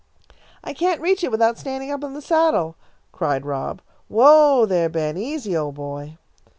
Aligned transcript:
"I 0.63 0.73
can't 0.73 0.99
reach 0.99 1.23
it 1.23 1.29
without 1.29 1.59
standing 1.59 1.91
up 1.91 2.03
on 2.03 2.15
the 2.15 2.23
saddle," 2.23 2.75
called 3.11 3.45
Rob. 3.45 3.83
"Whoa, 4.07 4.65
there, 4.65 4.89
Ben! 4.89 5.15
Easy, 5.15 5.55
old 5.55 5.75
boy!" 5.75 6.17